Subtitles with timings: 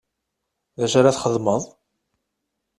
[0.79, 1.63] D acu ara txedmeḍ?